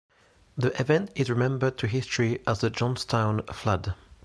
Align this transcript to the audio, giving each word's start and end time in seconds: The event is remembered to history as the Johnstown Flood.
The 0.57 0.71
event 0.81 1.11
is 1.13 1.29
remembered 1.29 1.77
to 1.77 1.87
history 1.87 2.41
as 2.47 2.61
the 2.61 2.71
Johnstown 2.71 3.43
Flood. 3.53 3.93